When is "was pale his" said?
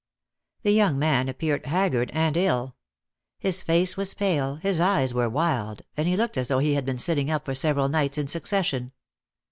3.95-4.79